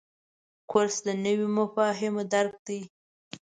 کورس 0.71 0.95
د 1.05 1.09
نویو 1.25 1.47
مفاهیمو 1.57 2.23
درک 2.33 2.55
دی. 2.67 2.79